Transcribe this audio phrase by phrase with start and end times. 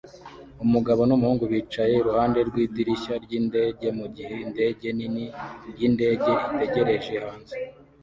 [0.65, 5.25] Umugabo n'umuhungu bicaye iruhande rw'idirishya ry'indege mu gihe indege nini
[5.77, 7.55] y'indege itegereje hanze